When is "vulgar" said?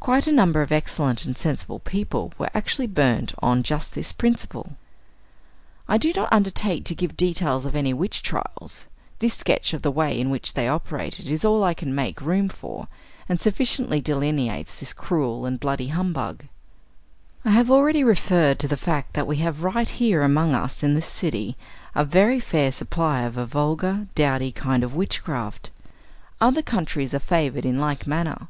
23.44-24.06